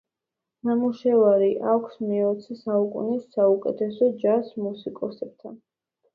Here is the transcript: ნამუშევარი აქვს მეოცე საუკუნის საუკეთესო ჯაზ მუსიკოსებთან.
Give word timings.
ნამუშევარი 0.69 1.49
აქვს 1.73 1.99
მეოცე 2.05 2.57
საუკუნის 2.63 3.29
საუკეთესო 3.37 4.11
ჯაზ 4.27 4.51
მუსიკოსებთან. 4.65 5.63